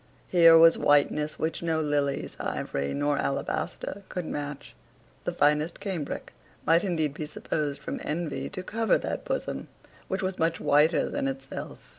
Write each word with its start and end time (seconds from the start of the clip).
Here 0.29 0.57
was 0.57 0.79
whiteness 0.79 1.37
which 1.37 1.61
no 1.61 1.79
lilies, 1.79 2.35
ivory, 2.39 2.91
nor 2.91 3.19
alabaster 3.19 4.01
could 4.09 4.25
match. 4.25 4.73
The 5.25 5.31
finest 5.31 5.79
cambric 5.79 6.33
might 6.65 6.83
indeed 6.83 7.13
be 7.13 7.27
supposed 7.27 7.83
from 7.83 7.99
envy 8.03 8.49
to 8.49 8.63
cover 8.63 8.97
that 8.97 9.25
bosom 9.25 9.67
which 10.07 10.23
was 10.23 10.39
much 10.39 10.59
whiter 10.59 11.07
than 11.07 11.27
itself. 11.27 11.77